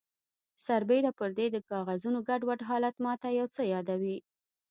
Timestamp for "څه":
3.55-3.61